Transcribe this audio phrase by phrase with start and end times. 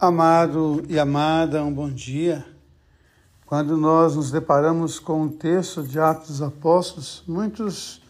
[0.00, 2.44] Amado e amada, um bom dia.
[3.44, 8.00] Quando nós nos deparamos com o texto de Atos dos Apóstolos, muitos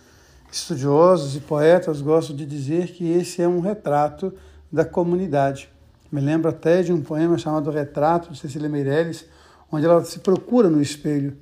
[0.53, 4.35] estudiosos e poetas gostam de dizer que esse é um retrato
[4.71, 5.71] da comunidade.
[6.13, 9.25] Me lembro até de um poema chamado Retrato, de Cecília Meirelles,
[9.73, 11.39] onde ela se procura no espelho.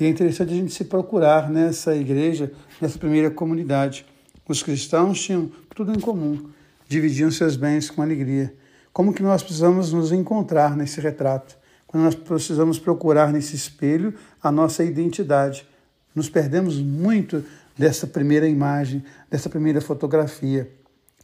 [0.00, 2.50] E é interessante a gente se procurar nessa igreja,
[2.80, 4.04] nessa primeira comunidade.
[4.48, 6.50] Os cristãos tinham tudo em comum,
[6.88, 8.52] dividiam seus bens com alegria
[8.94, 11.58] como que nós precisamos nos encontrar nesse retrato?
[11.84, 15.68] Quando nós precisamos procurar nesse espelho a nossa identidade.
[16.14, 17.44] Nos perdemos muito
[17.76, 20.70] dessa primeira imagem, dessa primeira fotografia.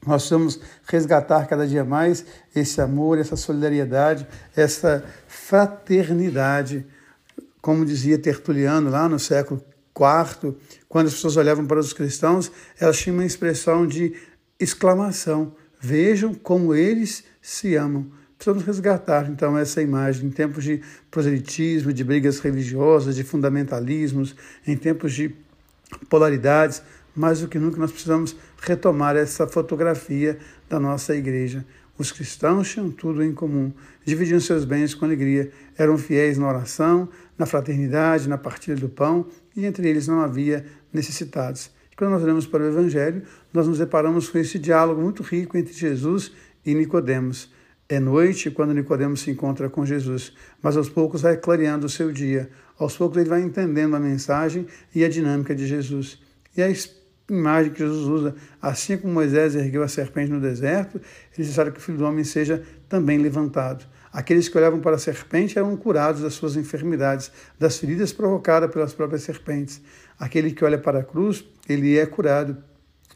[0.04, 6.84] Nós precisamos resgatar cada dia mais esse amor, essa solidariedade, essa fraternidade.
[7.62, 9.62] Como dizia Tertuliano lá no século
[9.96, 10.56] IV,
[10.88, 14.12] quando as pessoas olhavam para os cristãos, elas tinham uma expressão de
[14.58, 18.06] exclamação: Vejam como eles se amam.
[18.36, 20.80] Precisamos resgatar, então, essa imagem em tempos de
[21.10, 25.34] proselitismo, de brigas religiosas, de fundamentalismos, em tempos de
[26.08, 26.82] polaridades.
[27.14, 31.64] Mais do que nunca, nós precisamos retomar essa fotografia da nossa igreja.
[31.98, 33.72] Os cristãos tinham tudo em comum,
[34.04, 39.26] dividiam seus bens com alegria, eram fiéis na oração, na fraternidade, na partilha do pão,
[39.54, 41.70] e entre eles não havia necessitados.
[42.00, 45.74] Quando nós olhamos para o Evangelho, nós nos deparamos com esse diálogo muito rico entre
[45.74, 46.32] Jesus
[46.64, 47.52] e Nicodemos.
[47.90, 52.10] É noite quando Nicodemos se encontra com Jesus, mas aos poucos vai clareando o seu
[52.10, 52.48] dia.
[52.78, 56.18] Aos poucos ele vai entendendo a mensagem e a dinâmica de Jesus.
[56.56, 56.70] E a
[57.32, 61.78] imagem que Jesus usa, assim como Moisés ergueu a serpente no deserto, é necessário que
[61.78, 63.84] o Filho do Homem seja também levantado.
[64.12, 68.92] Aqueles que olhavam para a serpente eram curados das suas enfermidades, das feridas provocadas pelas
[68.92, 69.80] próprias serpentes.
[70.18, 72.56] Aquele que olha para a cruz, ele é curado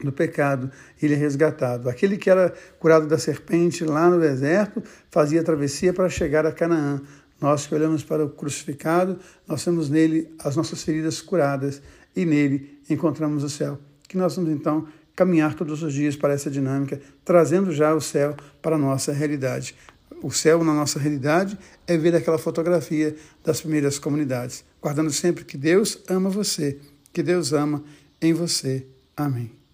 [0.01, 0.71] do pecado,
[1.01, 1.89] ele é resgatado.
[1.89, 6.51] Aquele que era curado da serpente lá no deserto, fazia a travessia para chegar a
[6.51, 7.01] Canaã.
[7.39, 11.81] Nós que olhamos para o crucificado, nós temos nele as nossas feridas curadas
[12.15, 13.77] e nele encontramos o céu.
[14.07, 18.35] Que nós vamos então caminhar todos os dias para essa dinâmica, trazendo já o céu
[18.61, 19.75] para a nossa realidade
[20.21, 25.57] o céu na nossa realidade é ver aquela fotografia das primeiras comunidades, guardando sempre que
[25.57, 26.79] Deus ama você,
[27.13, 27.83] que Deus ama
[28.21, 28.85] em você.
[29.15, 29.64] Amém.